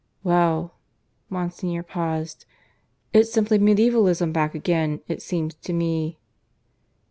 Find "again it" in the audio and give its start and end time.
4.55-5.21